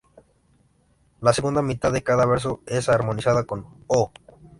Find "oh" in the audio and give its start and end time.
3.85-4.11